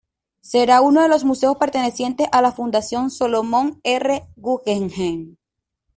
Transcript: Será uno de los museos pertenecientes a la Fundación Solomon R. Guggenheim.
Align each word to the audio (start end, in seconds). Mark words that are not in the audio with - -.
Será 0.41 0.81
uno 0.81 1.03
de 1.03 1.07
los 1.09 1.23
museos 1.23 1.57
pertenecientes 1.57 2.25
a 2.31 2.41
la 2.41 2.51
Fundación 2.51 3.11
Solomon 3.11 3.79
R. 3.83 4.25
Guggenheim. 4.35 5.35